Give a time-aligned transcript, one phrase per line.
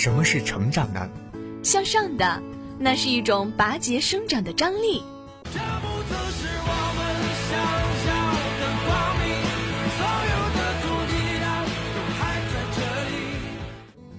[0.00, 1.06] 什么是成长呢？
[1.62, 2.42] 向上的，
[2.78, 5.02] 那是一种拔节生长的张力。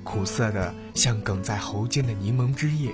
[0.04, 2.92] 苦涩的，像梗在喉间的柠檬汁液；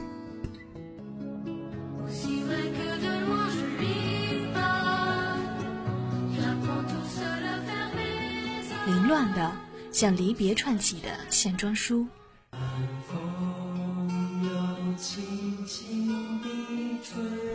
[8.85, 9.51] 凌乱的，
[9.91, 12.07] 像离别串起的线装书。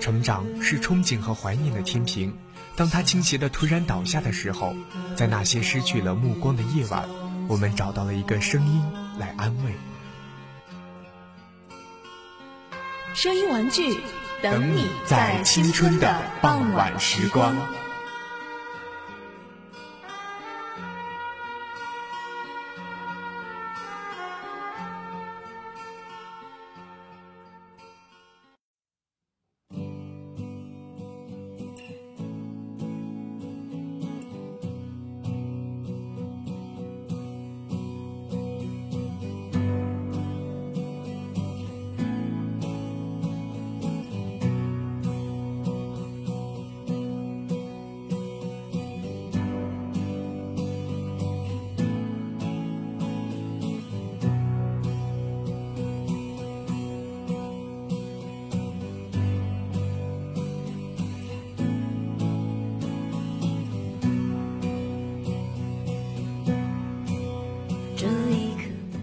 [0.03, 2.37] 成长是憧憬和怀念的天平，
[2.75, 4.75] 当它倾斜的突然倒下的时候，
[5.15, 7.09] 在那些失去了目光的夜晚，
[7.47, 8.83] 我们找到了一个声音
[9.17, 9.73] 来安慰。
[13.15, 14.01] 声音玩具，
[14.43, 17.55] 等你在青春的傍晚时光。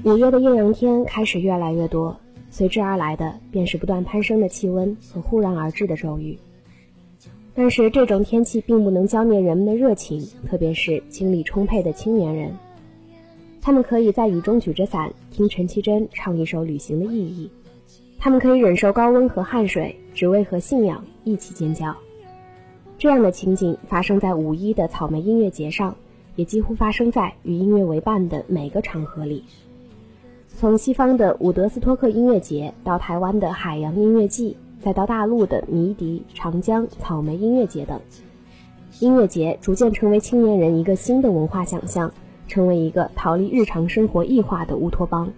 [0.09, 6.35] 五月的艳阳天开始越来越多，随之而来的便是不断攀升的气温和忽然而至的骤雨。
[7.53, 12.51] 但是这种天气并不能浇灭人们的热情，特别是精力充沛的青年人。
[13.61, 17.47] 他们可以在雨中举着伞，听陈绮贞唱一首《旅行的意义》；
[18.17, 21.95] 他们可以忍受高温和汗水，只为和信仰一起尖叫。
[22.97, 25.95] 这样的情景发生在五一的草莓音乐节上，
[26.35, 29.43] 也几乎发生在与音乐为伴的每个场合里。
[30.59, 38.01] 从西方的伍德斯托克音乐节到台湾的海洋音乐季，再到大陆的迷笛、长江草莓音乐节等，
[38.99, 42.11] 音乐节逐渐成为青年人一个新的文化想象，
[42.49, 45.31] 成为一个逃离日常生活异化的乌托邦。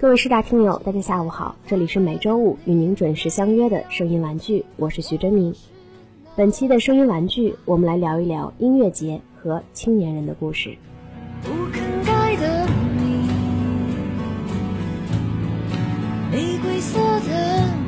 [0.00, 5.54] 各位师大听友，大家下午好，这里是每周五与您准时相约的声音玩具，我是徐真明。
[6.34, 10.76] 本期的声音玩具，我们来聊一聊音乐节和青年人的故事。
[11.44, 11.87] 不肯
[16.30, 17.87] 玫瑰色的。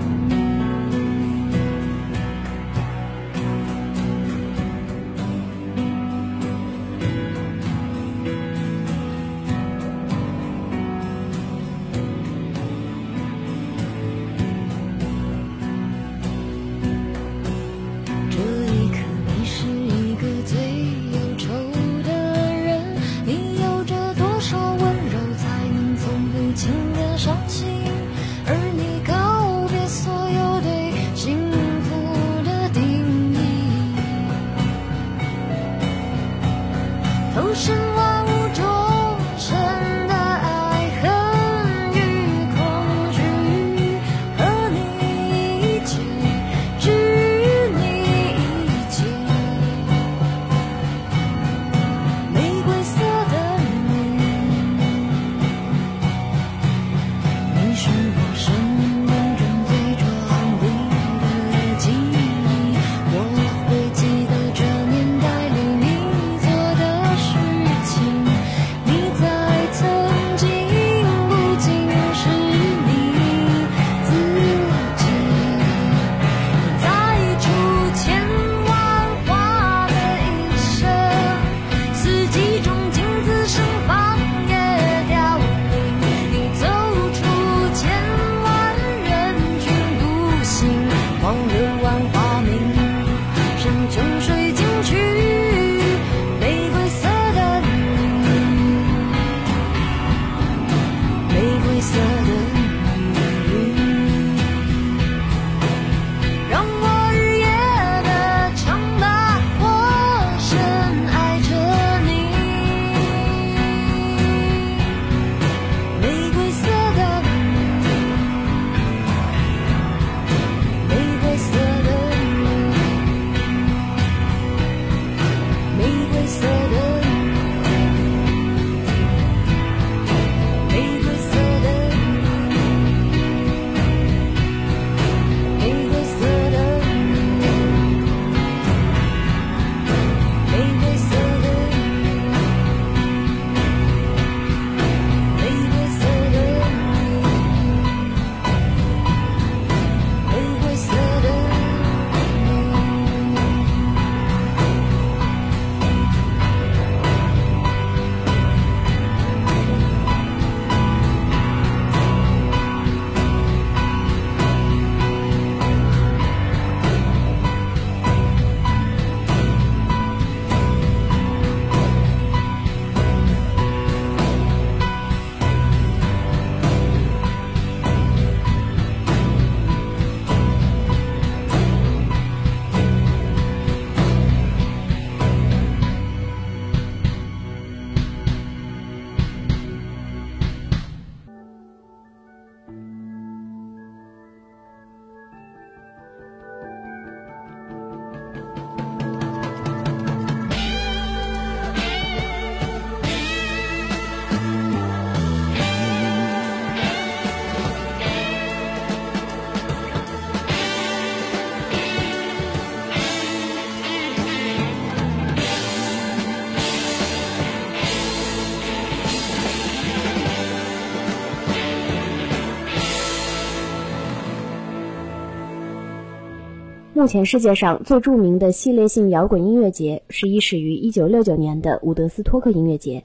[227.00, 233.04] 目前世界上最著名的系列性摇滚音乐节是伊始于1969年的伍德斯托克音乐节。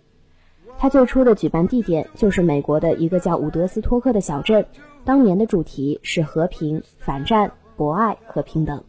[0.77, 4.65] 它最初的举办地点就是美国的一个叫伍德斯托克的小镇，
[5.06, 8.83] 当年的主题是和平、反战、博爱和平等。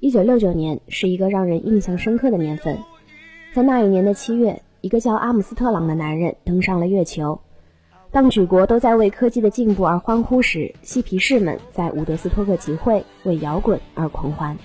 [0.00, 2.80] 1969年是一个让人印象深刻的年份，
[3.54, 7.42] 在那一年的七月，一个叫阿姆斯特朗的男人登上了月球。
[8.16, 14.56] 当举国都在为科技的进步而欢呼时，嬉皮士们在伍德斯托克集会，为摇滚而狂欢。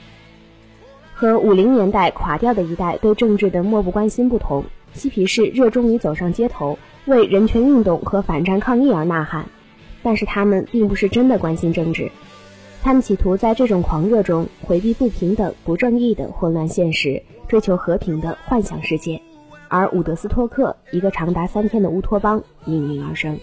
[1.14, 4.64] 和五零年代垮掉的一代对政治的漠不关心不同，
[4.94, 9.46] 嬉皮士热衷于走上街头，为人权运动和反战抗议而呐喊。
[10.02, 12.10] 但是他们并不是真的关心政治，
[12.82, 19.22] 他们企图在这种狂热中回避不平等、不正义的混乱现实，追求和平的幻想世界。
[19.72, 23.40] 而伍德斯托克一个长达三天的乌托邦应运而生。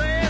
[0.00, 0.29] certain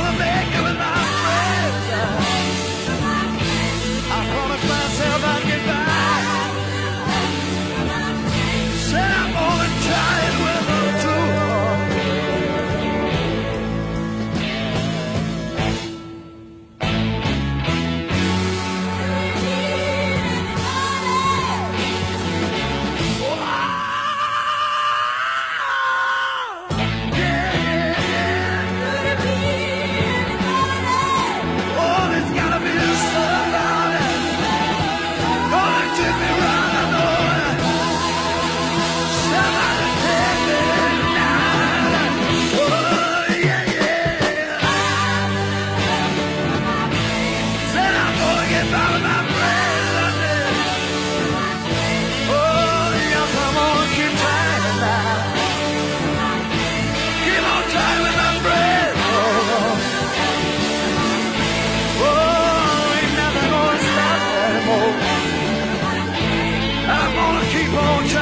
[67.71, 68.20] people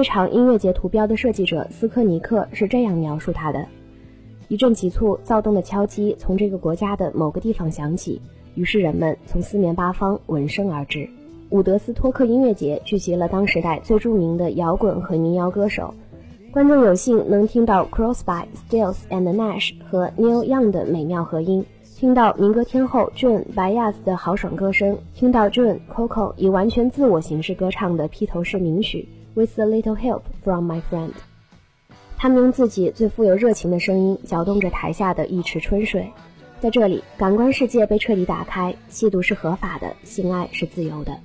[0.00, 3.66] 这场音乐节图标的设计者斯科尼克是这样描述它的：
[4.48, 8.18] 一阵急促、躁动的敲击从这个国家的某个地方响起，
[8.54, 11.06] 于是人们从四面八方闻声而至。
[11.50, 15.92] 伍德斯托克音乐节聚集了当时代最著名的摇滚和民谣歌手，
[16.50, 21.62] 观众有幸能听到 Crosby、Stills and Nash 和 Neil Young 的美妙合音，
[21.94, 31.12] 听到民歌天后 June Baez 的豪爽歌声，听到 June Coco 以完全自我形式歌唱的披头士名曲 With a Little Help from My Friend。
[32.18, 36.10] 他们用自己最富有热情的声音搅动着台下的一池春水，
[36.58, 41.16] 在这里，感官世界被彻底打开，吸毒是合法的，性爱是自由的。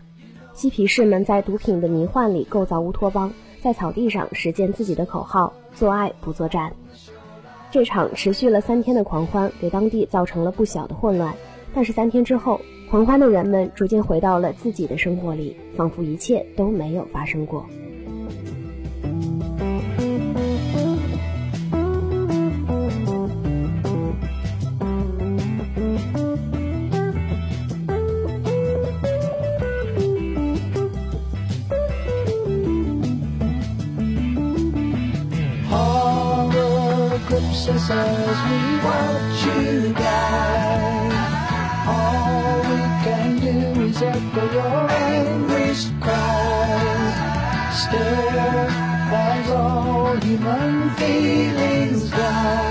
[0.53, 6.73] 嬉皮士们在毒品的迷幻里构造乌托邦，在草地上实践自己的口号：做爱不作战。
[7.71, 11.33] 这场持续了三天的狂欢给当地造成了不小的混乱，
[11.73, 17.65] 但是三天之后，狂欢的人们逐渐回到了自己的生活里，仿佛一切都没有发生过。
[35.71, 41.09] All the glimpses as we watch you die.
[41.87, 47.87] All we can do is echo your anguished cries.
[47.93, 48.34] All
[50.25, 52.64] human feelings die.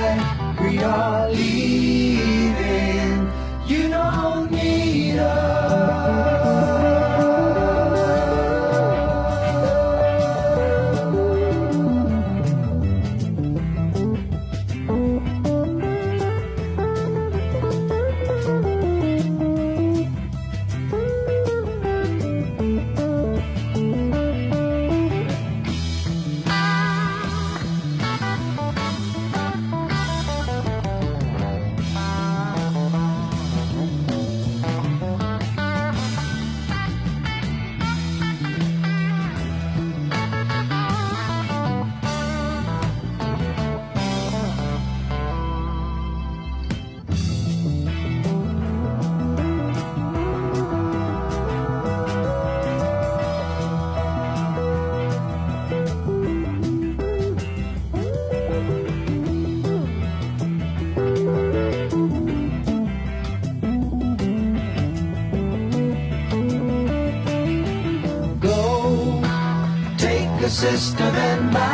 [70.64, 71.73] sister than mine.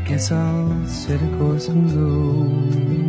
[0.07, 3.04] Guess I'll set a course and go.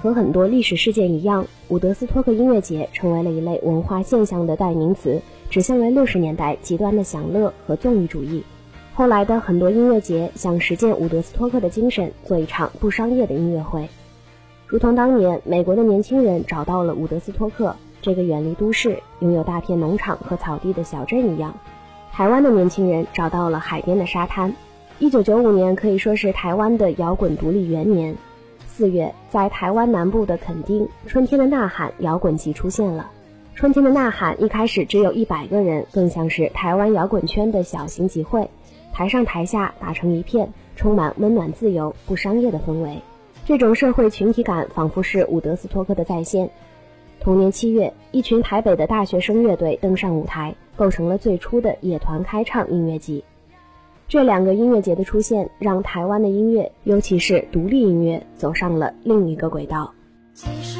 [0.00, 8.44] 和很多历史事件一样，伍德斯托克音乐节成为了一类文化现象的代名词，指向了六十年代极端的享乐和纵欲主义。
[8.94, 13.88] 后来的很多音乐节想实践伍德斯托克的精神，做一场不商业的音乐会，
[14.66, 21.58] 如同当年美国的年轻人找到了伍德斯托克这个远离都市、拥有大片农场和草地的小镇一样，
[22.12, 24.54] 台湾的年轻人找到了海边的沙滩。
[25.00, 28.16] 一九九五年可以说是台湾的摇滚独立元年。
[28.66, 33.08] 四月，在台湾南部的垦丁，春天的呐喊摇滚集出现了。
[33.54, 38.50] 春天的呐喊一开始只有一百个人，更像是台湾摇滚圈的小型集会。
[38.92, 43.00] 台上台下打成一片，充满温暖、自由、不商业的氛围。
[43.46, 46.50] 这种社会群体感仿佛是伍德斯托克的再现。
[47.20, 53.22] 同年七月，一群台北的大学生乐队登上舞台，构成了最初的野团开唱音乐季。
[54.08, 59.92] 这两个音乐节的出现，让台湾的音乐，尤其是独立音乐，走上了另一个轨道。
[60.32, 60.78] 即使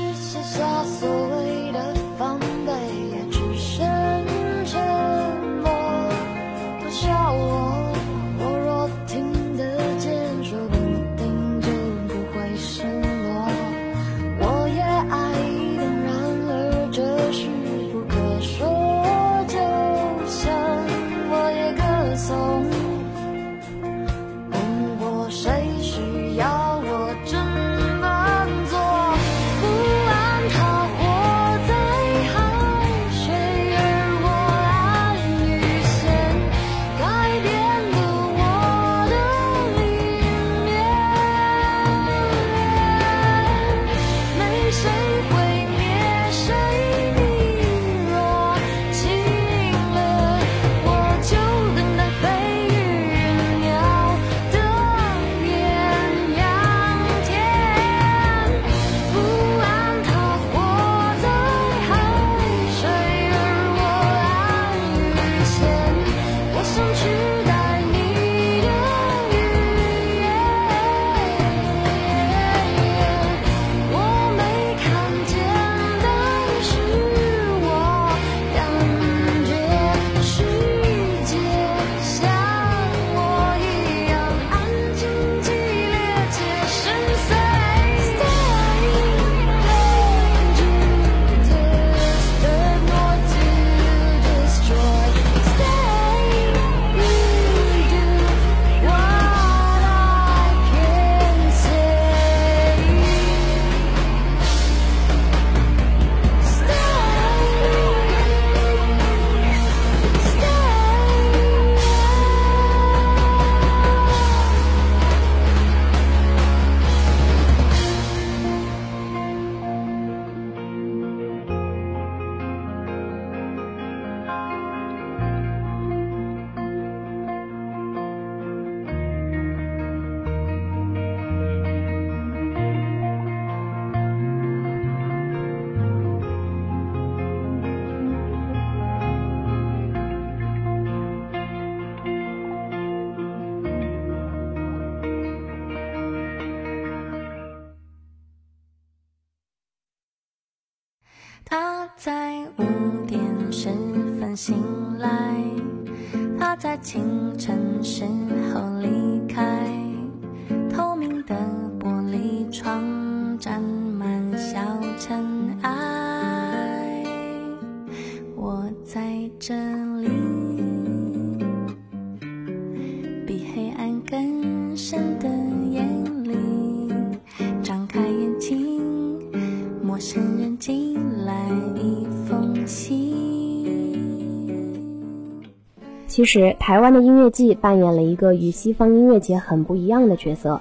[186.09, 190.59] 其实，台湾的音乐季扮演了一个与西方音乐节很不一样的角色。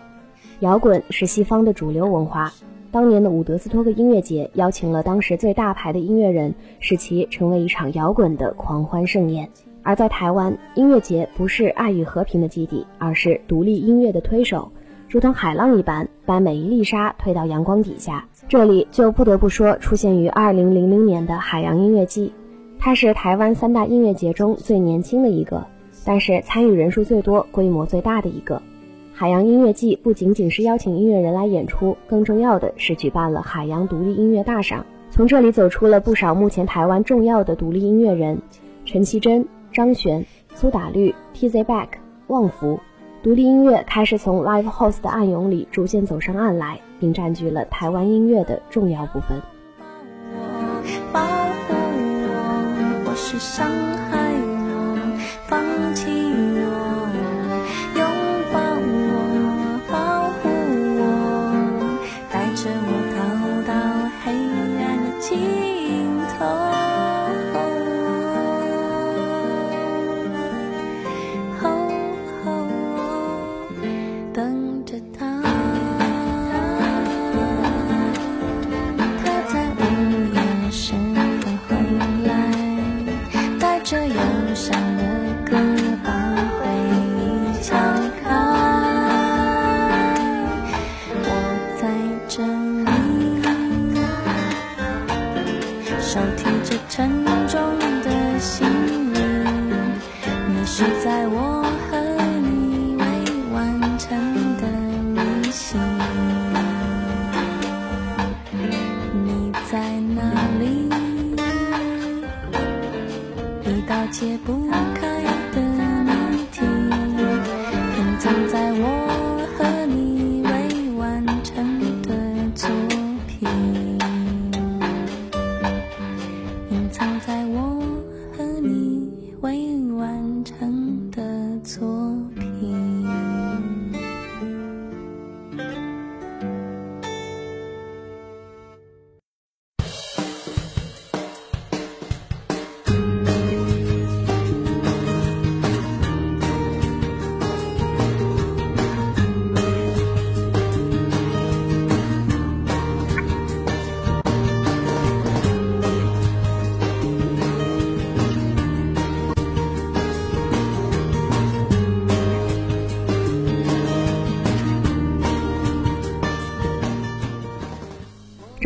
[0.59, 2.51] 摇滚是西方的主流文化，
[2.91, 9.49] 当年的伍德斯托克音乐节邀请了当时最大牌的音乐人，使其成为一场摇滚的狂欢盛宴。
[9.83, 14.69] 而在台湾，音乐节不是爱与和平的基地，而是独立音乐的推手，
[15.07, 18.25] 如同海浪一般，把每一粒沙推到阳光底下。
[18.49, 22.33] 这里就不得不说出现于2000年的海洋音乐季，
[22.79, 25.65] 它是台湾三大音乐节中最年轻的一个，
[26.05, 28.61] 但是参与人数最多、规模最大的一个。
[29.13, 34.85] 海洋音乐季不仅仅是邀请音乐人来演出，更重要的是举办了海洋独立音乐大赏。
[35.09, 38.39] 从这里走出了不少目前台湾重要的独立音乐人，
[38.85, 41.87] 陈绮贞、张悬、苏打绿、TZ Back、
[42.27, 42.79] 旺福。
[43.23, 49.41] 独立音乐开始从 live house 的暗涌里逐渐走上岸来，并占据了台湾音乐的重要部分。
[53.29, 53.69] 是伤
[54.09, 54.16] 害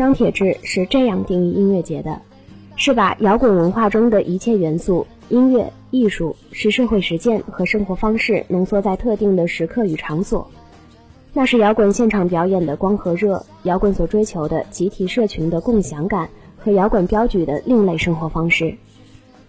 [0.02, 2.20] 张铁志是这样定义音乐节的：
[2.74, 10.50] 是把摇滚文化中的一切元素——音乐、艺术、是社会实践和生活方式浓缩在特定的时刻与场所。
[11.32, 18.74] 那是摇滚现场表演的光和热，摇滚所追求的集体社群的共享感和摇滚标举的另类生活方式。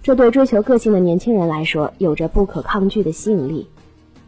[0.04, 3.68] 这对追求个性的年轻人来说，有着不可抗拒的吸引力。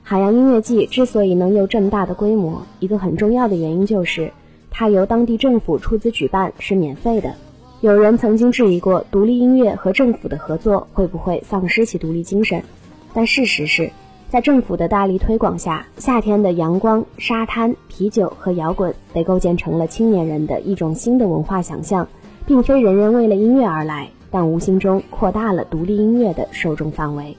[0.01, 4.31] 海洋音乐季之所以能有这么大的规模，一个很重要的原因就是，
[4.77, 7.33] 它由当地政府出资举办，是免费的。
[7.79, 12.61] 有人曾经质疑过，独立音乐和政府的合作会不会丧失其独立精神？
[13.13, 13.91] 但事实是，
[14.27, 22.09] 在政府的大力推广下，夏天的阳光、沙滩、啤酒和摇滚被构建成了青年人的一种新的文化想象，
[22.45, 27.37] 并非人人为了音乐而来，但无形中扩大了独立音乐的受众范围。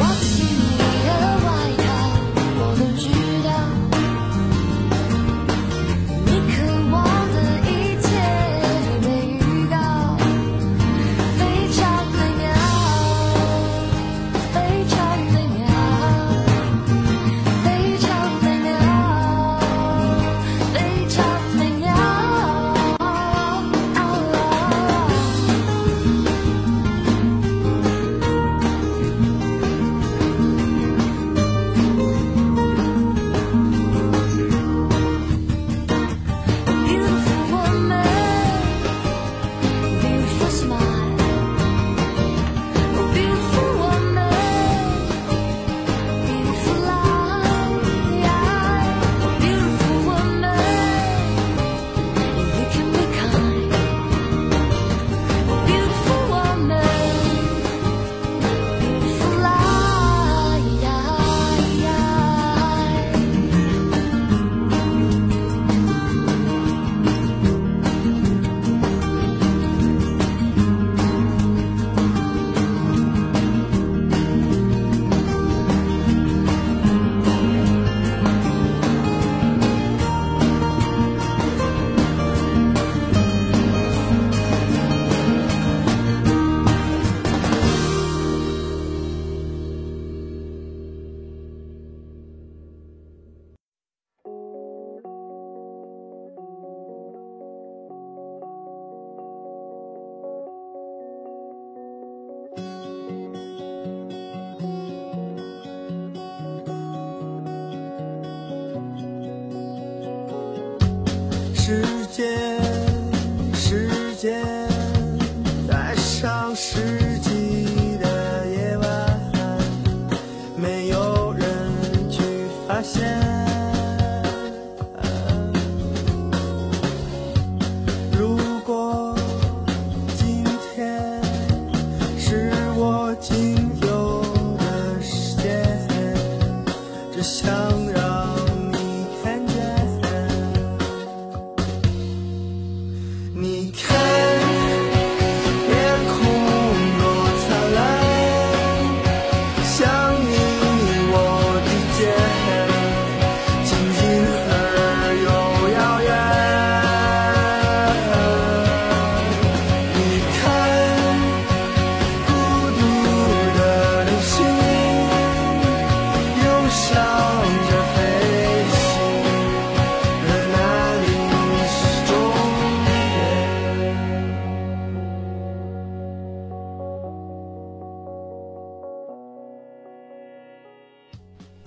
[0.00, 0.59] What's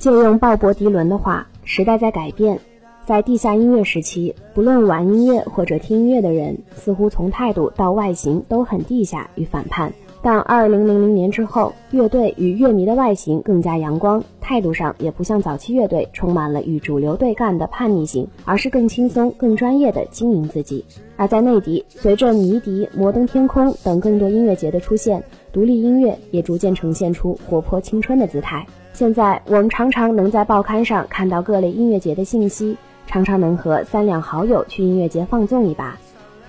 [0.04, 2.60] 借用鲍勃迪伦的话，时代在改变，
[3.06, 9.94] 在地下音乐时期，不论玩音乐或者听音乐的人，似乎从态度到外形都很地下与反叛。
[10.22, 20.84] 但二零零零年之后，乐队与乐迷的外形更加阳光，态度上也不像早期乐队充满了与主流对干的叛逆性，而是更轻松、更专业的经营自己。
[21.16, 28.68] 而在内地，随着迷笛、摩登天空等更多音乐节的出现，独立音乐也逐渐呈现出活泼青春的姿态。
[28.94, 32.78] 现在我们常常能在报刊上看到各类音乐节的信息，
[33.08, 35.98] 常常能和三两好友去音乐节放纵一把，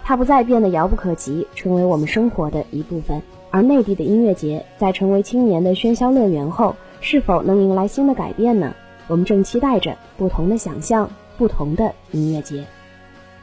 [0.05, 3.23] 它不再变得遥不可及，成为我们生活的一部分。
[3.51, 8.75] 而内地的音乐节在成为青年的喧嚣乐园后，是否能迎来新的改变呢？
[9.07, 12.65] 我们正期待着不同的想象，不同的音乐节。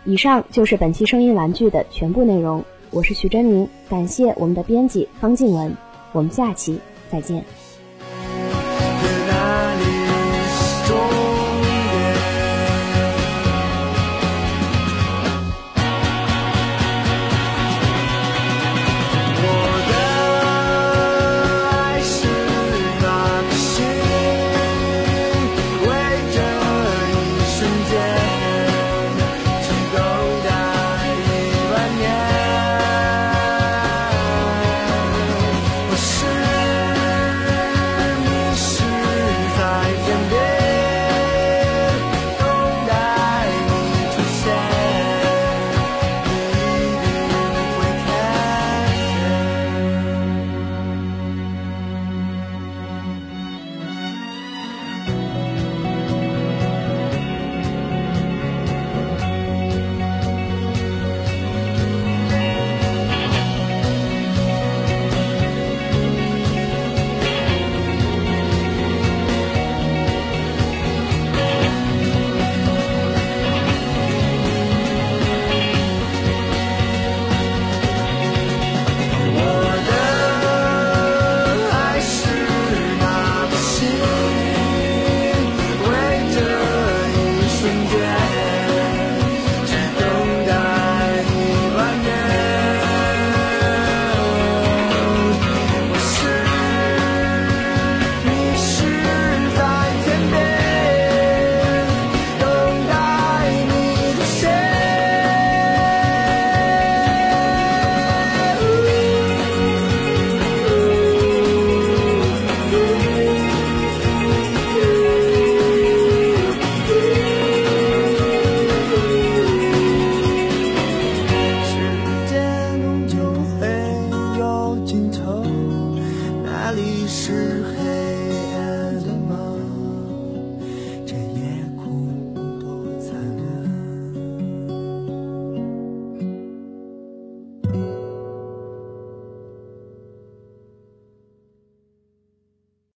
[0.06, 5.76] 以上就是本期声音玩具的全部内容，我是徐真明，感谢我们的编辑方静文，
[6.12, 7.44] 我们下期再见。